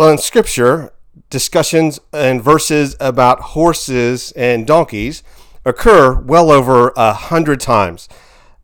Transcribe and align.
Well, 0.00 0.08
in 0.08 0.16
Scripture, 0.16 0.94
discussions 1.28 2.00
and 2.10 2.42
verses 2.42 2.96
about 3.00 3.52
horses 3.52 4.32
and 4.32 4.66
donkeys 4.66 5.22
occur 5.66 6.18
well 6.18 6.50
over 6.50 6.94
a 6.96 7.12
hundred 7.12 7.60
times. 7.60 8.08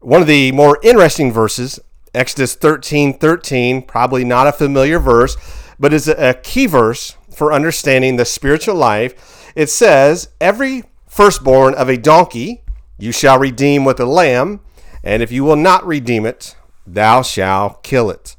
One 0.01 0.23
of 0.23 0.29
the 0.29 0.51
more 0.53 0.79
interesting 0.83 1.31
verses, 1.31 1.79
Exodus 2.15 2.55
13 2.55 3.19
13, 3.19 3.83
probably 3.83 4.25
not 4.25 4.47
a 4.47 4.53
familiar 4.53 4.99
verse, 4.99 5.37
but 5.79 5.93
is 5.93 6.09
a 6.09 6.41
key 6.43 6.65
verse 6.65 7.19
for 7.31 7.53
understanding 7.53 8.17
the 8.17 8.25
spiritual 8.25 8.77
life. 8.77 9.53
It 9.55 9.69
says, 9.69 10.31
Every 10.41 10.85
firstborn 11.07 11.75
of 11.75 11.91
a 11.91 11.99
donkey 11.99 12.63
you 12.99 13.13
shall 13.13 13.39
redeem 13.39 13.85
with 13.85 14.01
a 14.01 14.07
lamb, 14.07 14.61
and 15.05 15.23
if 15.23 15.31
you 15.31 15.45
will 15.45 15.57
not 15.57 15.87
redeem 15.87 16.25
it, 16.25 16.57
thou 16.87 17.21
shalt 17.21 17.83
kill 17.83 18.09
it. 18.09 18.37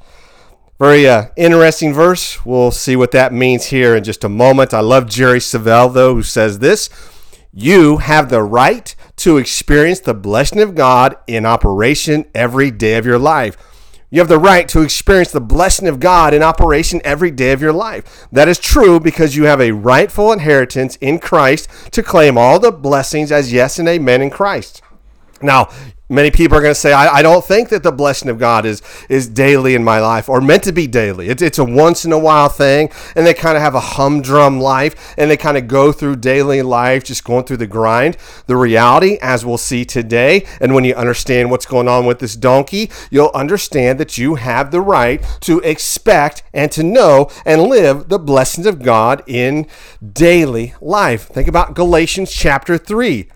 Very 0.80 1.08
uh, 1.08 1.30
interesting 1.36 1.92
verse. 1.92 2.46
We'll 2.46 2.70
see 2.70 2.96
what 2.96 3.12
that 3.12 3.34
means 3.34 3.66
here 3.66 3.96
in 3.96 4.04
just 4.04 4.24
a 4.24 4.30
moment. 4.30 4.76
I 4.76 4.80
love 4.82 5.10
Jerry 5.10 5.40
Savelle, 5.40 5.92
though, 5.92 6.14
who 6.14 6.24
says 6.24 6.60
this 6.60 6.90
You 7.52 7.98
have 7.98 8.30
the 8.30 8.44
right 8.44 8.96
to 9.18 9.38
experience 9.38 10.00
the 10.00 10.14
blessing 10.14 10.62
of 10.62 10.76
God 10.76 11.16
in 11.26 11.48
operation 11.48 12.26
every 12.36 12.70
day 12.70 12.96
of 12.98 13.08
your 13.08 13.18
life. 13.18 13.58
You 14.12 14.20
have 14.20 14.30
the 14.30 14.38
right 14.38 14.70
to 14.70 14.84
experience 14.84 15.32
the 15.32 15.42
blessing 15.42 15.88
of 15.88 16.00
God 16.00 16.34
in 16.34 16.44
operation 16.44 17.02
every 17.04 17.32
day 17.32 17.52
of 17.52 17.62
your 17.62 17.74
life. 17.74 18.28
That 18.32 18.48
is 18.48 18.60
true 18.60 19.00
because 19.00 19.36
you 19.36 19.46
have 19.46 19.60
a 19.60 19.72
rightful 19.72 20.32
inheritance 20.32 20.96
in 20.98 21.20
Christ 21.20 21.68
to 21.92 22.04
claim 22.04 22.38
all 22.38 22.60
the 22.60 22.72
blessings 22.72 23.32
as 23.32 23.52
yes 23.52 23.80
and 23.80 23.88
amen 23.90 24.22
in 24.22 24.30
Christ. 24.30 24.82
Now, 25.42 25.70
Many 26.10 26.32
people 26.32 26.58
are 26.58 26.62
going 26.62 26.74
to 26.74 26.80
say, 26.80 26.94
I, 26.94 27.16
I, 27.16 27.22
don't 27.22 27.44
think 27.44 27.68
that 27.68 27.84
the 27.84 27.92
blessing 27.92 28.30
of 28.30 28.40
God 28.40 28.66
is, 28.66 28.82
is 29.10 29.28
daily 29.28 29.76
in 29.76 29.84
my 29.84 30.00
life 30.00 30.30
or 30.30 30.40
meant 30.40 30.64
to 30.64 30.72
be 30.72 30.88
daily. 30.88 31.28
It's, 31.28 31.42
it's 31.42 31.60
a 31.60 31.66
once 31.66 32.06
in 32.06 32.14
a 32.14 32.18
while 32.18 32.48
thing. 32.48 32.90
And 33.14 33.28
they 33.28 33.34
kind 33.34 33.58
of 33.58 33.62
have 33.62 33.76
a 33.76 33.82
humdrum 33.82 34.62
life 34.62 35.14
and 35.18 35.30
they 35.30 35.36
kind 35.36 35.58
of 35.58 35.68
go 35.68 35.92
through 35.92 36.18
daily 36.18 36.62
life, 36.62 37.04
just 37.04 37.26
going 37.26 37.44
through 37.44 37.58
the 37.58 37.68
grind. 37.68 38.16
The 38.46 38.56
reality, 38.56 39.18
as 39.22 39.46
we'll 39.46 39.58
see 39.58 39.84
today, 39.84 40.46
and 40.62 40.74
when 40.74 40.86
you 40.86 40.96
understand 40.96 41.52
what's 41.52 41.66
going 41.66 41.90
on 41.90 42.06
with 42.06 42.20
this 42.20 42.38
donkey, 42.38 42.90
you'll 43.12 43.32
understand 43.34 44.00
that 44.00 44.18
you 44.18 44.36
have 44.36 44.72
the 44.72 44.82
right 44.82 45.22
to 45.42 45.60
expect 45.60 46.42
and 46.54 46.72
to 46.72 46.84
know 46.84 47.30
and 47.46 47.64
live 47.64 48.08
the 48.08 48.20
blessings 48.20 48.66
of 48.66 48.82
God 48.82 49.24
in 49.28 49.68
daily 50.14 50.74
life. 50.80 51.28
Think 51.28 51.50
about 51.50 51.76
Galatians 51.76 52.32
chapter 52.32 52.78
3. 52.78 53.28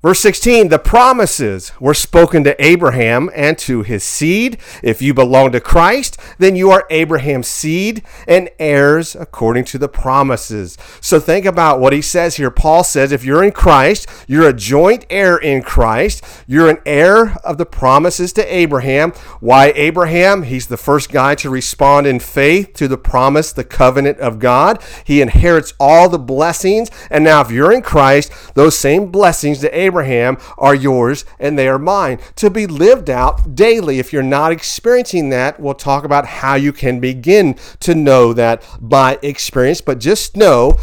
Verse 0.00 0.20
16, 0.20 0.68
the 0.68 0.78
promises 0.78 1.72
were 1.80 1.92
spoken 1.92 2.44
to 2.44 2.64
Abraham 2.64 3.28
and 3.34 3.58
to 3.58 3.82
his 3.82 4.04
seed. 4.04 4.56
If 4.80 5.02
you 5.02 5.12
belong 5.12 5.50
to 5.50 5.60
Christ, 5.60 6.20
then 6.38 6.54
you 6.54 6.70
are 6.70 6.86
Abraham's 6.88 7.48
seed 7.48 8.04
and 8.28 8.48
heirs 8.60 9.16
according 9.16 9.64
to 9.64 9.78
the 9.78 9.88
promises. 9.88 10.78
So 11.00 11.18
think 11.18 11.44
about 11.44 11.80
what 11.80 11.92
he 11.92 12.00
says 12.00 12.36
here. 12.36 12.48
Paul 12.48 12.84
says, 12.84 13.10
if 13.10 13.24
you're 13.24 13.42
in 13.42 13.50
Christ, 13.50 14.08
you're 14.28 14.48
a 14.48 14.52
joint 14.52 15.04
heir 15.10 15.36
in 15.36 15.62
Christ. 15.62 16.24
You're 16.46 16.70
an 16.70 16.78
heir 16.86 17.36
of 17.42 17.58
the 17.58 17.66
promises 17.66 18.32
to 18.34 18.54
Abraham. 18.54 19.10
Why 19.40 19.72
Abraham? 19.74 20.44
He's 20.44 20.68
the 20.68 20.76
first 20.76 21.10
guy 21.10 21.34
to 21.34 21.50
respond 21.50 22.06
in 22.06 22.20
faith 22.20 22.72
to 22.74 22.86
the 22.86 22.98
promise, 22.98 23.52
the 23.52 23.64
covenant 23.64 24.18
of 24.20 24.38
God. 24.38 24.80
He 25.02 25.20
inherits 25.20 25.74
all 25.80 26.08
the 26.08 26.20
blessings. 26.20 26.88
And 27.10 27.24
now, 27.24 27.40
if 27.40 27.50
you're 27.50 27.72
in 27.72 27.82
Christ, 27.82 28.32
those 28.54 28.78
same 28.78 29.10
blessings 29.10 29.58
to 29.58 29.68
Abraham 29.74 29.87
Abraham 29.88 30.36
are 30.58 30.74
yours 30.74 31.24
and 31.40 31.58
they 31.58 31.66
are 31.66 31.78
mine 31.78 32.18
to 32.36 32.50
be 32.50 32.66
lived 32.66 33.08
out 33.08 33.54
daily. 33.54 33.98
If 33.98 34.12
you're 34.12 34.22
not 34.22 34.52
experiencing 34.52 35.30
that, 35.30 35.58
we'll 35.58 35.74
talk 35.74 36.04
about 36.04 36.26
how 36.26 36.54
you 36.56 36.72
can 36.72 37.00
begin 37.00 37.54
to 37.80 37.94
know 37.94 38.34
that 38.34 38.62
by 38.80 39.18
experience. 39.22 39.80
But 39.80 39.98
just 39.98 40.36
know 40.36 40.78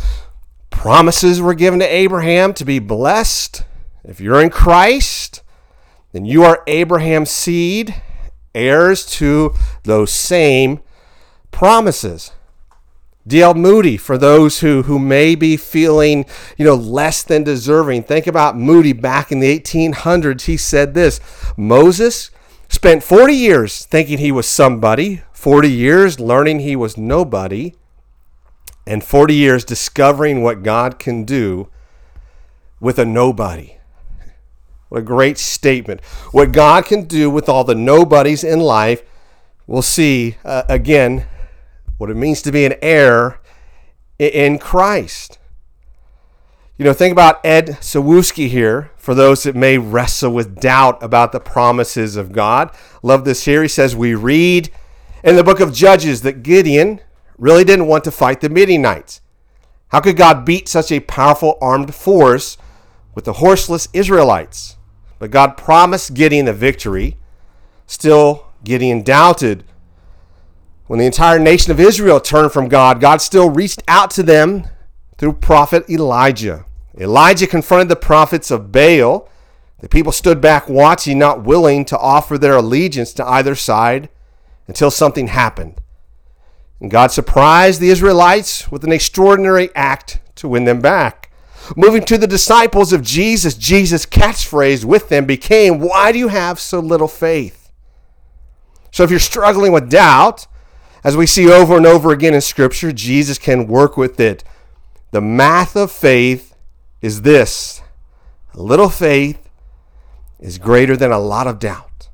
promises 0.72 1.39
were 1.39 1.53
given 1.53 1.80
to 1.80 1.86
Abraham 1.86 2.53
to 2.53 2.66
be 2.66 2.80
blessed. 2.80 3.63
If 4.03 4.19
you're 4.19 4.41
in 4.41 4.50
Christ, 4.50 5.44
then 6.12 6.25
you 6.25 6.44
are 6.44 6.63
Abraham's 6.66 7.30
seed, 7.30 8.01
heirs 8.56 9.06
to 9.18 9.53
those 9.84 10.12
same 10.12 10.80
promises. 11.51 12.31
D.L. 13.28 13.56
Moody, 13.56 13.97
for 13.97 14.18
those 14.18 14.59
who, 14.59 14.84
who 14.84 15.00
may 15.00 15.34
be 15.34 15.58
feeling, 15.58 16.25
you 16.58 16.66
know, 16.66 16.75
less 16.75 17.24
than 17.24 17.44
deserving. 17.44 18.03
Think 18.03 18.28
about 18.28 18.56
Moody 18.56 18.94
back 18.94 19.31
in 19.31 19.40
the 19.40 19.59
1800s. 19.59 20.44
He 20.44 20.58
said 20.58 20.94
this 20.94 21.19
Moses 21.58 22.30
spent 22.69 23.03
40 23.03 23.34
years 23.34 23.86
thinking 23.86 24.19
he 24.19 24.31
was 24.31 24.47
somebody, 24.47 25.24
40 25.34 25.72
years 25.72 26.19
learning 26.19 26.59
he 26.59 26.75
was 26.75 26.97
nobody, 26.97 27.74
and 28.86 29.03
40 29.03 29.34
years 29.34 29.66
discovering 29.66 30.44
what 30.44 30.62
God 30.62 31.00
can 31.00 31.24
do 31.24 31.69
with 32.80 33.00
a 33.00 33.06
nobody. 33.06 33.78
What 34.90 35.00
a 35.00 35.03
great 35.03 35.40
statement. 35.40 36.03
What 36.31 36.52
God 36.52 36.86
can 36.86 37.06
do 37.06 37.31
with 37.31 37.50
all 37.50 37.63
the 37.63 37.74
nobodies 37.74 38.44
in 38.44 38.59
life, 38.59 39.02
we'll 39.66 39.81
see 39.81 40.38
uh, 40.46 40.63
again 40.69 41.25
what 41.97 42.09
it 42.09 42.16
means 42.16 42.41
to 42.44 42.51
be 42.51 42.66
an 42.66 42.75
heir 42.81 43.39
in 44.19 44.59
Christ. 44.59 45.39
You 46.78 46.83
know, 46.83 46.94
think 46.94 47.13
about 47.13 47.45
Ed 47.45 47.78
Cyzewski 47.79 48.50
here 48.50 48.91
for 48.97 49.16
those 49.16 49.44
that 49.44 49.56
may 49.56 49.78
wrestle 49.78 50.33
with 50.33 50.59
doubt 50.59 51.01
about 51.01 51.31
the 51.31 51.39
promises 51.39 52.17
of 52.17 52.33
God. 52.33 52.69
Love 53.01 53.23
this 53.23 53.45
here. 53.45 53.61
He 53.61 53.69
says, 53.69 53.95
We 53.95 54.13
read 54.13 54.72
in 55.23 55.38
the 55.38 55.44
book 55.44 55.61
of 55.61 55.73
Judges 55.73 56.22
that 56.23 56.44
Gideon 56.44 57.00
really 57.38 57.63
didn't 57.63 57.88
want 57.88 58.03
to 58.03 58.12
fight 58.12 58.41
the 58.41 58.50
Midianites. 58.50 59.22
How 59.89 60.01
could 60.01 60.17
God 60.17 60.44
beat 60.44 60.67
such 60.67 60.91
a 60.91 61.00
powerful 61.00 61.57
armed 61.62 61.95
force 61.95 62.57
with 63.13 63.23
the 63.23 63.33
horseless 63.33 63.88
Israelites? 63.94 64.75
But 65.17 65.31
God 65.31 65.56
promised 65.56 66.13
Gideon 66.13 66.45
the 66.45 66.53
victory. 66.53 67.17
Still, 67.88 68.47
Gideon 68.66 69.01
doubted 69.01 69.63
when 70.88 71.00
the 71.00 71.06
entire 71.06 71.40
nation 71.40 71.72
of 71.72 71.79
Israel 71.79 72.19
turned 72.19 72.51
from 72.51 72.68
God, 72.68 73.01
God 73.01 73.22
still 73.22 73.50
reached 73.50 73.81
out 73.88 74.12
to 74.12 74.23
them 74.23 74.68
through 75.18 75.34
prophet 75.34 75.90
Elijah. 75.90 76.66
Elijah 76.97 77.47
confronted 77.47 77.90
the 77.90 77.96
prophets 77.96 78.51
of 78.51 78.72
Baal. 78.72 79.28
The 79.79 79.90
people 79.90 80.12
stood 80.12 80.40
back 80.40 80.69
watching, 80.69 81.18
not 81.18 81.44
willing 81.44 81.85
to 81.85 81.97
offer 81.97 82.38
their 82.38 82.56
allegiance 82.56 83.13
to 83.13 83.28
either 83.28 83.56
side 83.56 84.09
until 84.68 84.91
something 84.91 85.28
happened. 85.28 85.81
And 86.79 86.91
God 86.91 87.12
surprised 87.12 87.79
the 87.79 87.90
Israelites 87.90 88.72
with 88.72 88.84
an 88.84 88.91
extraordinary 88.91 89.74
act 89.75 90.19
to 90.35 90.47
win 90.47 90.66
them 90.66 90.81
back. 90.81 91.31
Moving 91.75 92.03
to 92.06 92.18
the 92.18 92.28
disciples 92.28 92.94
of 92.94 93.01
Jesus, 93.01 93.56
Jesus' 93.56 94.06
catchphrase 94.06 94.85
with 94.85 95.09
them 95.09 95.25
became, 95.25 95.79
Why 95.79 96.12
do 96.12 96.19
you 96.19 96.28
have 96.28 96.59
so 96.59 96.79
little 96.79 97.07
faith? 97.07 97.72
So 98.91 99.03
if 99.03 99.09
you're 99.09 99.19
struggling 99.19 99.72
with 99.72 99.90
doubt, 99.90 100.47
as 101.06 101.16
we 101.16 101.28
see 101.28 101.52
over 101.52 101.78
and 101.78 101.86
over 101.86 102.12
again 102.12 102.34
in 102.34 102.42
Scripture, 102.42 102.92
Jesus 102.92 103.38
can 103.38 103.68
work 103.68 103.96
with 103.96 104.20
it. 104.20 104.44
The 105.12 105.22
math 105.22 105.76
of 105.76 105.92
faith 105.92 106.56
is 107.00 107.22
this 107.22 107.84
a 108.56 108.60
little 108.60 108.90
faith 108.90 109.48
is 110.40 110.58
greater 110.58 110.98
than 110.98 111.12
a 111.12 111.20
lot 111.20 111.46
of 111.46 111.60
doubt. 111.60 112.10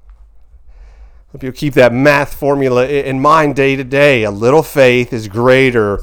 Hope 1.31 1.41
you'll 1.41 1.53
keep 1.53 1.74
that 1.75 1.94
math 1.94 2.34
formula 2.34 2.85
in 2.85 3.22
mind 3.22 3.56
day 3.56 3.78
to 3.78 3.85
day. 3.85 4.24
A 4.24 4.29
little 4.29 4.62
faith 4.62 5.13
is 5.13 5.29
greater 5.29 6.02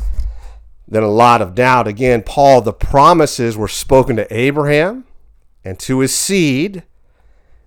than 0.89 1.03
a 1.03 1.11
lot 1.11 1.43
of 1.43 1.55
doubt. 1.55 1.87
Again, 1.87 2.23
Paul, 2.23 2.63
the 2.63 2.73
promises 2.73 3.55
were 3.55 3.69
spoken 3.69 4.17
to 4.17 4.35
Abraham 4.35 5.05
and 5.63 5.79
to 5.81 5.99
his 5.99 6.15
seed. 6.15 6.85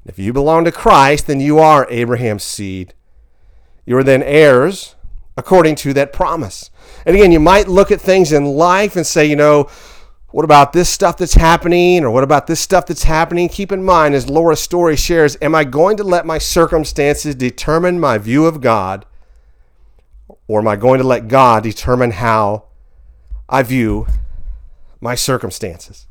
If 0.03 0.17
you 0.17 0.33
belong 0.33 0.65
to 0.65 0.71
Christ, 0.71 1.27
then 1.27 1.39
you 1.39 1.59
are 1.59 1.85
Abraham's 1.91 2.43
seed. 2.43 2.95
You 3.85 3.95
are 3.97 4.03
then 4.03 4.23
heirs 4.23 4.95
according 5.37 5.75
to 5.75 5.93
that 5.93 6.13
promise. 6.13 6.69
And 7.05 7.15
again, 7.15 7.31
you 7.31 7.39
might 7.39 7.67
look 7.67 7.91
at 7.91 8.01
things 8.01 8.31
in 8.31 8.45
life 8.45 8.95
and 8.95 9.05
say, 9.05 9.25
you 9.25 9.35
know, 9.35 9.69
what 10.31 10.45
about 10.45 10.71
this 10.73 10.89
stuff 10.89 11.17
that's 11.17 11.33
happening? 11.33 12.03
Or 12.03 12.11
what 12.11 12.23
about 12.23 12.47
this 12.47 12.59
stuff 12.59 12.85
that's 12.85 13.03
happening? 13.03 13.49
Keep 13.49 13.71
in 13.71 13.83
mind, 13.83 14.15
as 14.15 14.29
Laura's 14.29 14.61
story 14.61 14.95
shares, 14.95 15.37
am 15.41 15.53
I 15.53 15.63
going 15.63 15.97
to 15.97 16.03
let 16.03 16.25
my 16.25 16.37
circumstances 16.37 17.35
determine 17.35 17.99
my 17.99 18.17
view 18.17 18.45
of 18.45 18.61
God? 18.61 19.05
Or 20.47 20.59
am 20.59 20.67
I 20.67 20.75
going 20.75 20.99
to 20.99 21.07
let 21.07 21.27
God 21.27 21.63
determine 21.63 22.11
how 22.11 22.65
I 23.49 23.63
view 23.63 24.07
my 24.99 25.15
circumstances? 25.15 26.07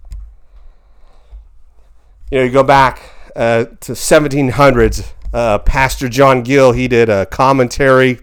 You 2.31 2.39
know, 2.39 2.45
you 2.45 2.51
go 2.51 2.63
back 2.63 3.03
uh, 3.35 3.65
to 3.81 3.93
1700s, 3.93 5.13
uh, 5.33 5.59
Pastor 5.59 6.09
John 6.09 6.43
Gill, 6.43 6.73
he 6.73 6.89
did 6.89 7.09
a 7.09 7.27
commentary 7.27 8.21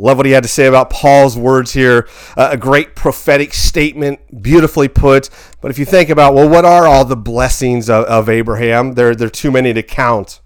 Love 0.00 0.16
what 0.16 0.26
he 0.26 0.32
had 0.32 0.44
to 0.44 0.48
say 0.48 0.66
about 0.66 0.90
Paul's 0.90 1.36
words 1.36 1.72
here. 1.72 2.08
Uh, 2.36 2.50
a 2.52 2.56
great 2.56 2.94
prophetic 2.94 3.52
statement, 3.52 4.42
beautifully 4.42 4.86
put. 4.86 5.28
But 5.60 5.72
if 5.72 5.78
you 5.78 5.84
think 5.84 6.08
about, 6.08 6.34
well, 6.34 6.48
what 6.48 6.64
are 6.64 6.86
all 6.86 7.04
the 7.04 7.16
blessings 7.16 7.90
of, 7.90 8.04
of 8.04 8.28
Abraham? 8.28 8.92
There, 8.92 9.12
there 9.12 9.26
are 9.26 9.30
too 9.30 9.50
many 9.50 9.74
to 9.74 9.82
count. 9.82 10.40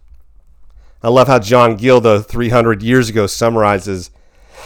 I 1.02 1.10
love 1.10 1.26
how 1.26 1.38
John 1.38 1.76
Gill, 1.76 2.00
though, 2.00 2.22
300 2.22 2.82
years 2.82 3.10
ago, 3.10 3.26
summarizes 3.26 4.10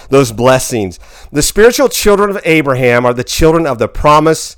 those 0.08 0.30
blessings. 0.30 1.00
The 1.32 1.42
spiritual 1.42 1.88
children 1.88 2.30
of 2.30 2.40
Abraham 2.44 3.04
are 3.04 3.14
the 3.14 3.24
children 3.24 3.66
of 3.66 3.78
the 3.78 3.88
promise, 3.88 4.56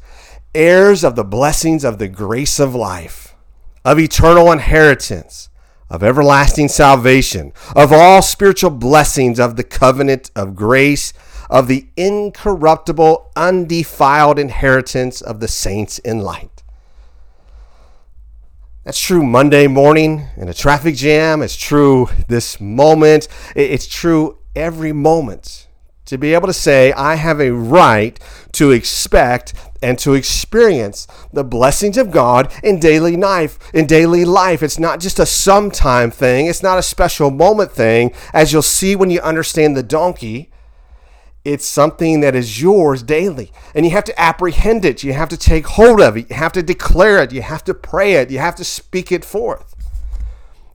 heirs 0.55 1.05
of 1.05 1.17
the 1.17 1.25
blessings 1.25 1.85
of 1.85 1.97
the 1.97 2.09
grace 2.09 2.61
of 2.61 2.75
life, 2.75 3.35
of 3.83 3.99
eternal 3.99 4.53
inheritance, 4.53 5.49
of 5.91 6.03
everlasting 6.03 6.69
salvation, 6.69 7.53
of 7.75 7.93
all 7.93 8.23
spiritual 8.23 8.71
blessings 8.71 9.39
of 9.39 9.57
the 9.57 9.65
covenant 9.65 10.31
of 10.37 10.55
grace, 10.55 11.13
of 11.49 11.69
the 11.69 11.89
incorruptible, 11.97 13.31
undefiled 13.37 14.39
inheritance 14.39 15.21
of 15.21 15.41
the 15.41 15.49
saints 15.49 15.99
in 16.01 16.21
light. 16.21 16.63
That's 18.85 19.01
true 19.01 19.23
Monday 19.23 19.67
morning 19.67 20.29
in 20.37 20.49
a 20.49 20.55
traffic 20.55 20.95
jam. 20.95 21.43
It's 21.43 21.57
true 21.57 22.09
this 22.27 22.61
moment. 22.61 23.29
It's 23.55 23.87
true 23.87 24.39
every 24.57 24.93
moment. 24.93 25.68
To 26.09 26.17
be 26.17 26.33
able 26.33 26.47
to 26.47 26.55
say, 26.55 26.91
I 26.95 27.17
have 27.17 27.39
a 27.39 27.53
right 27.53 28.19
to 28.53 28.71
expect 28.71 29.53
and 29.83 29.99
to 29.99 30.15
experience 30.15 31.07
the 31.35 31.45
blessings 31.45 31.99
of 31.99 32.11
God 32.11 32.51
in 32.63 32.81
daily 32.81 33.15
life. 33.15 33.59
In 33.75 33.87
daily 33.87 34.25
life, 34.25 34.63
it's 34.63 34.79
not 34.79 35.01
just 35.01 35.19
a 35.19 35.27
sometime 35.27 36.11
thing. 36.11 36.47
It's 36.47 36.63
not 36.63 36.79
a 36.79 36.83
special 36.83 37.31
moment 37.31 37.73
thing. 37.73 38.15
As 38.33 38.55
you'll 38.55 38.63
see 38.63 38.97
when 38.97 39.11
you 39.11 39.21
understand 39.21 39.77
the 39.77 39.83
donkey, 39.83 40.51
it's 41.45 41.67
something 41.67 42.21
that 42.21 42.35
is 42.35 42.63
yours 42.63 43.03
daily. 43.03 43.53
And 43.75 43.85
you 43.85 43.93
have 43.93 44.05
to 44.05 44.19
apprehend 44.19 44.87
it. 44.87 45.05
You 45.05 45.13
have 45.13 45.29
to 45.29 45.37
take 45.37 45.67
hold 45.67 46.01
of 46.01 46.17
it. 46.17 46.31
You 46.31 46.37
have 46.37 46.53
to 46.53 46.63
declare 46.63 47.23
it. 47.23 47.33
You 47.33 47.43
have 47.43 47.65
to 47.65 47.75
pray 47.75 48.15
it. 48.15 48.31
You 48.31 48.39
have 48.39 48.57
to 48.57 48.65
speak 48.65 49.13
it 49.13 49.27
forth. 49.27 49.75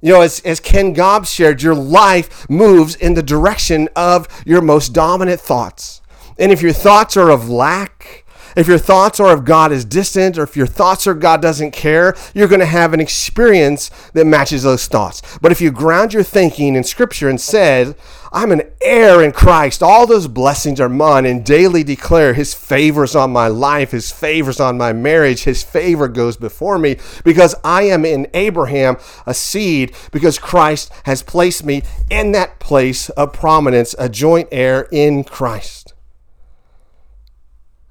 You 0.04 0.12
know, 0.12 0.22
as, 0.22 0.42
as 0.42 0.60
Ken 0.60 0.94
Gaub 0.94 1.26
shared, 1.26 1.62
your 1.62 1.74
life 1.74 2.50
moves 2.50 2.94
in 2.94 3.14
the 3.14 3.24
direction 3.24 3.88
of 3.96 4.28
your 4.46 4.60
most 4.60 4.90
dominant 4.90 5.40
thoughts. 5.40 6.02
And 6.38 6.52
if 6.52 6.62
your 6.62 6.74
thoughts 6.74 7.16
are 7.16 7.30
of 7.30 7.48
lack, 7.48 8.23
if 8.56 8.68
your 8.68 8.78
thoughts 8.78 9.20
are 9.20 9.34
of 9.34 9.46
God 9.46 9.72
is 9.72 9.86
distant, 9.86 10.38
or 10.38 10.44
if 10.44 10.56
your 10.56 10.68
thoughts 10.68 11.08
are 11.08 11.14
God 11.14 11.42
doesn't 11.42 11.72
care, 11.72 12.16
you're 12.34 12.48
going 12.48 12.60
to 12.60 12.66
have 12.66 12.94
an 12.94 13.00
experience 13.00 13.90
that 14.14 14.26
matches 14.26 14.64
those 14.64 14.88
thoughts. 14.88 15.22
But 15.42 15.52
if 15.52 15.62
you 15.62 15.72
ground 15.72 16.14
your 16.14 16.24
thinking 16.24 16.76
in 16.76 16.84
Scripture 16.84 17.30
and 17.30 17.40
said, 17.42 17.96
I'm 18.32 18.52
an 18.52 18.64
heir 18.82 19.24
in 19.24 19.32
Christ, 19.32 19.84
all 19.84 20.08
those 20.08 20.28
blessings 20.28 20.80
are 20.80 20.90
mine, 20.90 21.26
and 21.26 21.46
daily 21.46 21.84
declare 21.84 22.34
His 22.34 22.54
favors 22.56 23.16
on 23.16 23.32
my 23.32 23.48
life, 23.48 23.92
His 23.92 24.12
favors 24.12 24.60
on 24.60 24.78
my 24.78 24.92
marriage, 24.92 25.44
His 25.44 25.62
favor 25.62 26.08
goes 26.08 26.36
before 26.36 26.80
me, 26.80 26.98
because 27.24 27.54
I 27.64 27.84
am 27.84 28.06
in 28.06 28.28
Abraham, 28.34 28.98
a 29.28 29.36
seed, 29.36 29.94
because 30.12 30.40
Christ 30.40 30.92
has 31.04 31.22
placed 31.22 31.64
me 31.64 31.84
in 32.10 32.32
that 32.32 32.60
place 32.60 33.10
of 33.10 33.34
prominence, 33.34 33.94
a 34.00 34.10
joint 34.10 34.48
heir 34.52 34.88
in 34.92 35.24
Christ. 35.24 35.83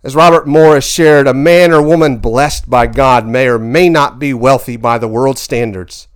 As 0.05 0.17
Robert 0.17 0.49
Morris 0.49 0.85
shared, 0.85 1.29
a 1.29 1.35
man 1.35 1.73
or 1.73 1.81
woman 1.81 2.19
blessed 2.19 2.69
by 2.69 2.89
God 2.89 3.27
may 3.27 3.47
or 3.47 3.59
may 3.59 3.89
not 3.89 4.19
be 4.19 4.35
wealthy 4.35 4.77
by 4.77 4.99
the 4.99 5.07
world's 5.07 5.41
standards, 5.41 6.09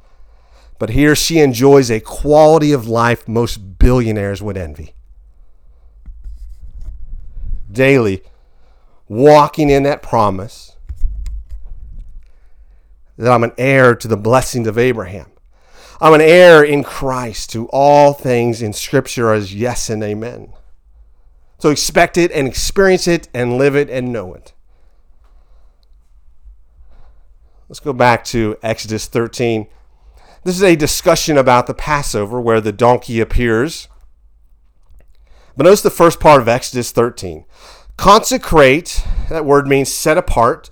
but 0.81 0.91
he 0.91 1.06
or 1.06 1.15
she 1.15 1.38
enjoys 1.38 1.88
a 1.88 2.00
quality 2.00 2.73
of 2.73 2.88
life 2.88 3.29
most 3.29 3.79
billionaires 3.79 4.43
would 4.43 4.56
envy. 4.56 4.94
Daily, 7.71 8.25
walking 9.09 9.71
in 9.71 9.85
that 9.85 10.03
promise 10.03 10.75
that 13.17 13.33
I'm 13.33 13.44
an 13.44 13.53
heir 13.56 13.94
to 13.94 14.09
the 14.09 14.17
blessings 14.17 14.67
of 14.67 14.79
Abraham. 14.79 15.31
I'm 16.00 16.12
an 16.12 16.21
heir 16.21 16.62
in 16.62 16.83
Christ 16.83 17.50
to 17.50 17.69
all 17.69 18.12
things 18.12 18.61
in 18.61 18.73
Scripture 18.73 19.33
as 19.33 19.55
yes 19.55 19.88
and 19.88 20.03
amen. 20.03 20.53
So 21.58 21.70
expect 21.70 22.19
it 22.19 22.31
and 22.32 22.47
experience 22.47 23.08
it 23.08 23.29
and 23.32 23.56
live 23.56 23.75
it 23.75 23.88
and 23.88 24.12
know 24.12 24.35
it. 24.35 24.53
Let's 27.69 27.81
go 27.81 27.93
back 27.93 28.25
to 28.26 28.56
Exodus 28.62 29.06
13. 29.06 29.67
This 30.44 30.55
is 30.55 30.62
a 30.62 30.76
discussion 30.76 31.37
about 31.37 31.67
the 31.67 31.75
Passover 31.75 32.41
where 32.41 32.61
the 32.61 32.73
donkey 32.73 33.20
appears. 33.20 33.88
But 35.56 35.64
notice 35.64 35.82
the 35.82 35.91
first 35.91 36.20
part 36.20 36.41
of 36.41 36.49
Exodus 36.49 36.93
13. 36.93 37.44
Consecrate, 37.97 39.02
that 39.31 39.44
word 39.44 39.67
means 39.67 39.93
set 39.93 40.19
apart 40.19 40.70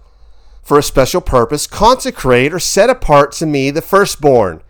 for 0.62 0.78
a 0.78 0.82
special 0.82 1.20
purpose. 1.20 1.66
Consecrate 1.66 2.52
or 2.52 2.60
set 2.60 2.90
apart 2.90 3.32
to 3.32 3.46
me 3.46 3.70
the 3.70 3.82
firstborn. 3.82 4.62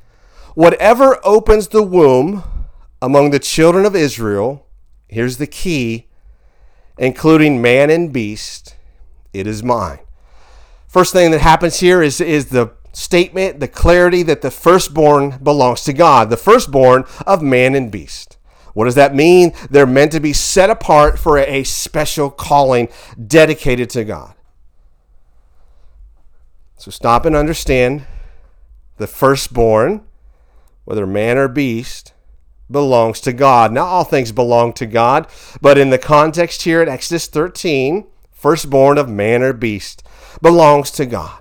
Whatever 0.55 1.19
opens 1.25 1.69
the 1.69 1.82
womb 1.82 2.44
among 3.02 3.31
the 3.31 3.40
children 3.40 3.84
of 3.84 3.94
Israel, 3.96 4.63
here's 5.14 5.38
the 5.38 5.46
key, 5.46 6.06
including 6.99 7.62
man 7.62 7.90
and 7.90 8.12
beast, 8.12 8.76
it 9.32 9.46
is 9.46 9.62
mine. 9.62 10.00
First 10.87 11.12
thing 11.12 11.31
that 11.32 11.40
happens 11.40 11.81
here 11.81 12.02
is, 12.02 12.20
is 12.20 12.46
the 12.46 12.72
statement, 12.93 13.61
the 13.61 13.69
clarity 13.69 14.22
that 14.22 14.43
the 14.43 14.50
firstborn 14.50 15.38
belongs 15.43 15.82
to 15.84 15.93
God, 15.93 16.31
the 16.31 16.37
firstborn 16.37 17.05
of 17.26 17.43
man 17.43 17.75
and 17.75 17.90
beast. 17.90 18.38
What 18.75 18.87
does 18.87 18.94
that 18.96 19.14
mean? 19.14 19.52
They're 19.70 19.87
meant 19.87 20.12
to 20.12 20.20
be 20.20 20.32
set 20.32 20.70
apart 20.70 21.19
for 21.19 21.38
a 21.38 21.64
special 21.64 22.31
calling 22.31 22.88
dedicated 23.25 23.90
to 23.90 24.05
God. 24.05 24.34
So 26.76 26.90
stop 26.90 27.25
and 27.25 27.37
understand 27.37 28.06
the 28.96 29.06
firstborn, 29.06 30.02
whether 30.84 31.06
man 31.06 31.38
or 31.38 31.49
beast, 31.49 32.13
belongs 32.74 33.20
to 33.20 33.32
God. 33.32 33.72
Not 33.72 33.86
all 33.86 34.04
things 34.04 34.32
belong 34.32 34.74
to 34.74 34.84
God, 34.84 35.26
but 35.62 35.78
in 35.78 35.88
the 35.88 35.96
context 35.96 36.62
here 36.62 36.82
at 36.82 36.88
Exodus 36.88 37.26
13, 37.26 38.06
firstborn 38.30 38.98
of 38.98 39.08
man 39.08 39.42
or 39.42 39.54
beast 39.54 40.02
belongs 40.42 40.90
to 40.90 41.06
God. 41.06 41.40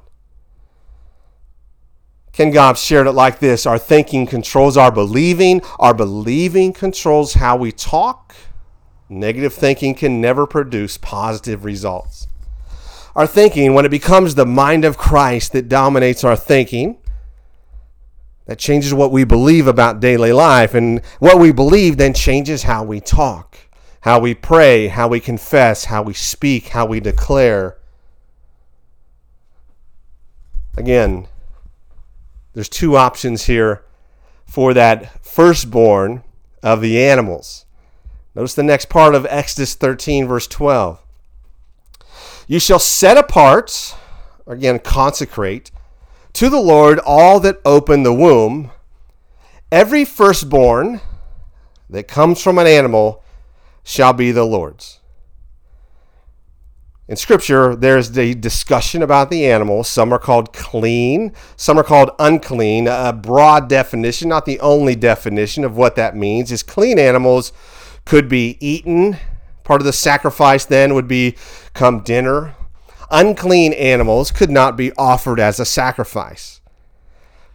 Ken 2.32 2.52
Gaub 2.52 2.78
shared 2.78 3.08
it 3.08 3.12
like 3.12 3.40
this 3.40 3.66
Our 3.66 3.78
thinking 3.78 4.26
controls 4.26 4.78
our 4.78 4.92
believing, 4.92 5.62
our 5.78 5.94
believing 5.94 6.72
controls 6.72 7.34
how 7.34 7.58
we 7.58 7.74
talk. 7.74 8.34
Negative 9.10 9.54
thinking 9.54 9.94
can 9.94 10.22
never 10.22 10.48
produce 10.48 10.98
positive 10.98 11.66
results. 11.66 12.28
Our 13.16 13.28
thinking, 13.28 13.76
when 13.76 13.86
it 13.86 13.92
becomes 13.92 14.34
the 14.34 14.46
mind 14.46 14.86
of 14.86 14.98
Christ 14.98 15.52
that 15.52 15.70
dominates 15.70 16.24
our 16.24 16.36
thinking, 16.36 16.98
that 18.46 18.60
changes 18.60 18.94
what 18.94 19.12
we 19.12 19.24
believe 19.24 19.68
about 19.68 20.00
daily 20.00 20.34
life. 20.34 20.74
And 20.74 21.02
what 21.20 21.40
we 21.40 21.52
believe 21.52 21.98
then 21.98 22.14
changes 22.14 22.64
how 22.64 22.84
we 22.84 23.00
talk, 23.00 23.58
how 24.02 24.20
we 24.20 24.34
pray, 24.34 24.88
how 24.88 25.08
we 25.08 25.20
confess, 25.20 25.86
how 25.86 26.02
we 26.04 26.14
speak, 26.14 26.70
how 26.70 26.86
we 26.86 27.00
declare. 27.00 27.78
Again, 30.76 31.28
there's 32.54 32.70
two 32.70 32.98
options 32.98 33.46
here 33.46 33.84
for 34.46 34.74
that 34.74 35.26
firstborn 35.26 36.24
of 36.62 36.82
the 36.82 37.04
animals. 37.04 37.66
Notice 38.36 38.56
the 38.56 38.64
next 38.64 38.90
part 38.90 39.16
of 39.16 39.26
Exodus 39.30 39.76
13, 39.76 40.28
verse 40.28 40.48
12. 40.48 41.00
You 42.48 42.60
shall 42.60 42.80
set 42.80 43.18
apart, 43.18 43.96
again, 44.46 44.80
consecrate 44.80 45.72
to 46.34 46.50
the 46.50 46.60
Lord 46.60 47.00
all 47.00 47.40
that 47.42 47.62
open 47.64 48.04
the 48.04 48.14
womb. 48.14 48.72
Every 49.72 50.06
firstborn 50.06 51.02
that 51.90 52.08
comes 52.08 52.42
from 52.42 52.58
an 52.58 52.68
animal 52.68 53.24
shall 53.84 54.14
be 54.14 54.32
the 54.32 54.46
Lord's. 54.46 55.00
In 57.08 57.18
Scripture, 57.18 57.76
there's 57.76 58.12
the 58.12 58.34
discussion 58.34 59.04
about 59.04 59.30
the 59.30 59.46
animals. 59.46 59.90
Some 59.90 60.14
are 60.14 60.20
called 60.20 60.54
clean, 60.54 61.34
some 61.56 61.78
are 61.78 61.84
called 61.84 62.12
unclean. 62.18 62.88
A 62.88 63.12
broad 63.12 63.68
definition, 63.68 64.30
not 64.30 64.46
the 64.46 64.60
only 64.62 64.96
definition 64.96 65.64
of 65.64 65.76
what 65.76 65.96
that 65.98 66.16
means, 66.16 66.52
is 66.52 66.64
clean 66.64 66.98
animals 66.98 67.52
could 68.06 68.30
be 68.30 68.58
eaten. 68.60 69.18
Part 69.64 69.82
of 69.82 69.86
the 69.86 69.94
sacrifice 69.94 70.66
then 70.66 70.94
would 70.94 71.08
become 71.08 72.00
dinner 72.00 72.56
unclean 73.14 73.72
animals 73.74 74.32
could 74.32 74.50
not 74.50 74.76
be 74.76 74.92
offered 74.98 75.40
as 75.40 75.60
a 75.60 75.66
sacrifice. 75.66 76.60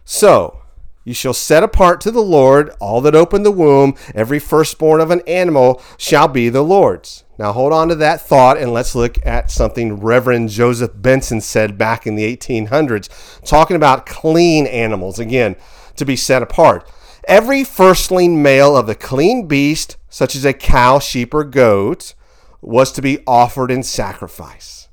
So, 0.05 0.63
you 1.03 1.13
shall 1.13 1.33
set 1.33 1.63
apart 1.63 2.01
to 2.01 2.11
the 2.11 2.21
Lord 2.21 2.71
all 2.79 3.01
that 3.01 3.15
open 3.15 3.43
the 3.43 3.51
womb, 3.51 3.95
every 4.15 4.39
firstborn 4.39 5.01
of 5.01 5.11
an 5.11 5.21
animal 5.27 5.81
shall 5.97 6.27
be 6.27 6.49
the 6.49 6.63
Lord's. 6.63 7.23
Now 7.37 7.51
hold 7.51 7.73
on 7.73 7.87
to 7.87 7.95
that 7.95 8.21
thought 8.21 8.57
and 8.57 8.73
let's 8.73 8.95
look 8.95 9.25
at 9.25 9.49
something 9.49 9.99
Reverend 9.99 10.49
Joseph 10.49 10.91
Benson 10.95 11.41
said 11.41 11.77
back 11.77 12.05
in 12.05 12.15
the 12.15 12.35
1800s, 12.35 13.09
talking 13.43 13.75
about 13.75 14.05
clean 14.05 14.67
animals, 14.67 15.19
again, 15.19 15.55
to 15.95 16.05
be 16.05 16.15
set 16.15 16.43
apart. 16.43 16.89
Every 17.27 17.63
firstling 17.63 18.41
male 18.41 18.75
of 18.75 18.87
the 18.87 18.95
clean 18.95 19.47
beast, 19.47 19.97
such 20.09 20.35
as 20.35 20.45
a 20.45 20.53
cow, 20.53 20.99
sheep, 20.99 21.33
or 21.33 21.43
goat, 21.43 22.13
was 22.61 22.91
to 22.91 23.01
be 23.01 23.23
offered 23.25 23.71
in 23.71 23.83
sacrifice. 23.83 24.88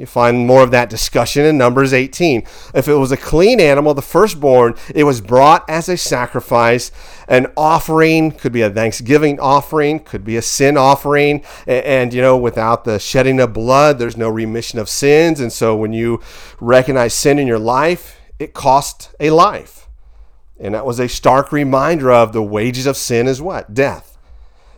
You 0.00 0.06
find 0.06 0.46
more 0.46 0.62
of 0.62 0.70
that 0.70 0.88
discussion 0.88 1.44
in 1.44 1.58
Numbers 1.58 1.92
18. 1.92 2.44
If 2.72 2.88
it 2.88 2.94
was 2.94 3.12
a 3.12 3.18
clean 3.18 3.60
animal, 3.60 3.92
the 3.92 4.00
firstborn, 4.00 4.74
it 4.94 5.04
was 5.04 5.20
brought 5.20 5.68
as 5.68 5.90
a 5.90 5.98
sacrifice. 5.98 6.90
An 7.28 7.48
offering 7.54 8.30
could 8.30 8.50
be 8.50 8.62
a 8.62 8.70
thanksgiving 8.70 9.38
offering, 9.38 10.00
could 10.00 10.24
be 10.24 10.38
a 10.38 10.42
sin 10.42 10.78
offering. 10.78 11.44
And, 11.66 12.14
you 12.14 12.22
know, 12.22 12.38
without 12.38 12.84
the 12.84 12.98
shedding 12.98 13.40
of 13.40 13.52
blood, 13.52 13.98
there's 13.98 14.16
no 14.16 14.30
remission 14.30 14.78
of 14.78 14.88
sins. 14.88 15.38
And 15.38 15.52
so 15.52 15.76
when 15.76 15.92
you 15.92 16.22
recognize 16.60 17.12
sin 17.12 17.38
in 17.38 17.46
your 17.46 17.58
life, 17.58 18.18
it 18.38 18.54
cost 18.54 19.14
a 19.20 19.28
life. 19.28 19.86
And 20.58 20.74
that 20.74 20.86
was 20.86 20.98
a 20.98 21.10
stark 21.10 21.52
reminder 21.52 22.10
of 22.10 22.32
the 22.32 22.42
wages 22.42 22.86
of 22.86 22.96
sin 22.96 23.26
is 23.26 23.42
what? 23.42 23.74
Death. 23.74 24.16